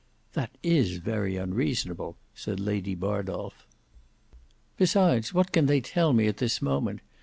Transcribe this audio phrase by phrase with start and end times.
[0.33, 3.67] "That is very unreasonable," said Lady Bardolf.
[4.75, 7.01] "Besides what can they tell me at this moment?